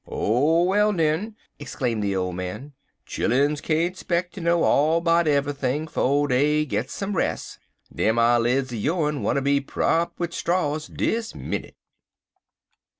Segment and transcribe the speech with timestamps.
[0.07, 2.73] "Oh, well den!" exclaimed the old man,
[3.05, 7.59] "chilluns can't speck ter know all 'bout eve'ything 'fo' dey git some res'.
[7.93, 11.75] Dem eyelids er yone wanter be propped wid straws dis minnit."